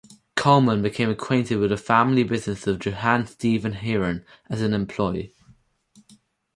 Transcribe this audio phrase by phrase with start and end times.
[0.35, 5.35] Kuhlmann became acquainted with the family business of Johann Stephan Heeren as an employee.